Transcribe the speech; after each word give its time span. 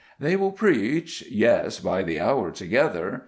They 0.19 0.35
will 0.35 0.51
preach; 0.51 1.23
yes, 1.29 1.79
by 1.79 2.01
the 2.01 2.19
hour 2.19 2.49
together! 2.49 3.19